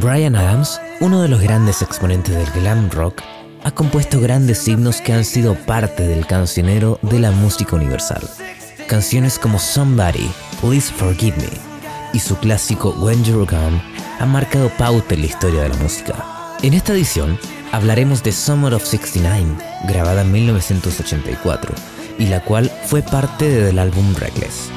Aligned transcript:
Brian 0.00 0.34
Adams, 0.36 0.80
uno 1.00 1.20
de 1.20 1.28
los 1.28 1.42
grandes 1.42 1.82
exponentes 1.82 2.34
del 2.34 2.50
glam 2.62 2.88
rock, 2.90 3.20
ha 3.62 3.70
compuesto 3.70 4.20
grandes 4.20 4.66
himnos 4.66 5.02
que 5.02 5.12
han 5.12 5.26
sido 5.26 5.54
parte 5.54 6.08
del 6.08 6.26
cancionero 6.26 6.98
de 7.02 7.18
la 7.18 7.30
música 7.30 7.76
universal. 7.76 8.22
Canciones 8.88 9.38
como 9.38 9.58
Somebody, 9.58 10.30
Please 10.62 10.90
Forgive 10.94 11.36
Me 11.36 11.50
y 12.14 12.20
su 12.20 12.38
clásico 12.38 12.94
When 12.98 13.22
You're 13.22 13.44
Gone 13.44 13.82
han 14.18 14.30
marcado 14.30 14.70
pauta 14.70 15.14
en 15.14 15.20
la 15.20 15.26
historia 15.26 15.62
de 15.64 15.68
la 15.68 15.76
música. 15.76 16.14
En 16.62 16.72
esta 16.72 16.94
edición 16.94 17.38
hablaremos 17.70 18.22
de 18.22 18.32
Summer 18.32 18.72
of 18.72 18.86
69, 18.86 19.56
grabada 19.88 20.22
en 20.22 20.32
1984, 20.32 21.74
y 22.18 22.28
la 22.28 22.42
cual 22.44 22.70
fue 22.86 23.02
parte 23.02 23.46
del 23.46 23.78
álbum 23.78 24.14
Reckless. 24.14 24.70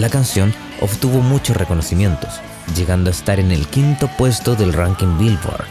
La 0.00 0.08
canción 0.08 0.54
obtuvo 0.80 1.20
muchos 1.20 1.58
reconocimientos, 1.58 2.40
llegando 2.74 3.10
a 3.10 3.12
estar 3.12 3.38
en 3.38 3.52
el 3.52 3.66
quinto 3.66 4.08
puesto 4.16 4.54
del 4.54 4.72
ranking 4.72 5.18
Billboard, 5.18 5.66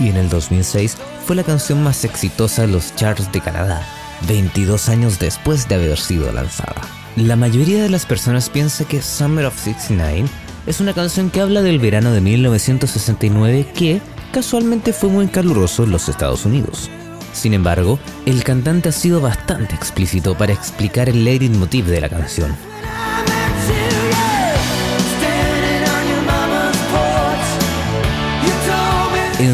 y 0.00 0.08
en 0.08 0.16
el 0.16 0.28
2006 0.28 0.96
fue 1.24 1.36
la 1.36 1.44
canción 1.44 1.80
más 1.84 2.04
exitosa 2.04 2.62
de 2.62 2.72
los 2.72 2.96
charts 2.96 3.30
de 3.30 3.40
Canadá, 3.40 3.86
22 4.26 4.88
años 4.88 5.20
después 5.20 5.68
de 5.68 5.76
haber 5.76 5.96
sido 5.96 6.32
lanzada. 6.32 6.74
La 7.14 7.36
mayoría 7.36 7.80
de 7.80 7.88
las 7.88 8.04
personas 8.04 8.50
piensa 8.50 8.84
que 8.84 9.00
Summer 9.00 9.46
of 9.46 9.56
69 9.56 10.28
es 10.66 10.80
una 10.80 10.92
canción 10.92 11.30
que 11.30 11.40
habla 11.40 11.62
del 11.62 11.78
verano 11.78 12.10
de 12.10 12.20
1969 12.20 13.68
que 13.76 14.00
casualmente 14.32 14.92
fue 14.92 15.08
muy 15.08 15.28
caluroso 15.28 15.84
en 15.84 15.92
los 15.92 16.08
Estados 16.08 16.44
Unidos. 16.44 16.90
Sin 17.32 17.54
embargo, 17.54 18.00
el 18.26 18.42
cantante 18.42 18.88
ha 18.88 18.92
sido 18.92 19.20
bastante 19.20 19.76
explícito 19.76 20.36
para 20.36 20.52
explicar 20.52 21.08
el 21.08 21.22
leitmotiv 21.22 21.86
de 21.86 22.00
la 22.00 22.08
canción, 22.08 22.56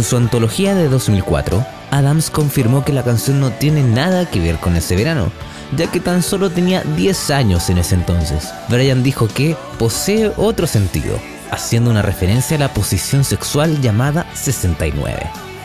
En 0.05 0.11
su 0.11 0.17
antología 0.19 0.75
de 0.75 0.91
2004, 0.91 1.65
Adams 1.91 2.29
confirmó 2.29 2.85
que 2.85 2.93
la 2.93 3.03
canción 3.03 3.41
no 3.41 3.51
tiene 3.53 3.83
nada 3.83 4.29
que 4.29 4.39
ver 4.39 4.57
con 4.57 4.77
ese 4.77 4.97
verano, 4.97 5.33
ya 5.75 5.91
que 5.91 5.99
tan 5.99 6.23
solo 6.23 6.51
tenía 6.51 6.83
10 6.83 7.31
años 7.31 7.71
en 7.71 7.79
ese 7.79 7.95
entonces. 7.95 8.51
Brian 8.69 9.03
dijo 9.03 9.29
que 9.29 9.57
posee 9.79 10.31
otro 10.37 10.67
sentido, 10.67 11.19
haciendo 11.51 11.91
una 11.91 12.03
referencia 12.03 12.59
a 12.59 12.61
la 12.61 12.75
posición 12.75 13.25
sexual 13.25 13.81
llamada 13.81 14.27
69. 14.35 15.23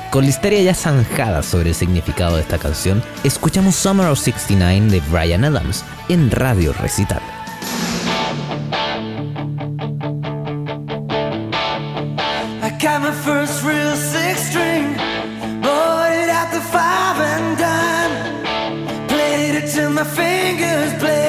Con 0.10 0.24
la 0.24 0.30
historia 0.30 0.62
ya 0.62 0.74
zanjada 0.74 1.44
sobre 1.44 1.72
el 1.72 1.76
significado 1.76 2.38
de 2.38 2.44
esta 2.44 2.60
canción, 2.60 3.04
escuchamos 3.26 3.76
Summer 3.76 4.08
of 4.08 4.20
69 4.20 4.90
de 4.90 5.02
Brian 5.12 5.44
Adams 5.44 5.84
en 6.08 6.32
Radio 6.32 6.72
Recital. 6.72 7.39
till 19.80 19.92
my 19.92 20.04
fingers 20.04 20.94
bleed. 21.00 21.29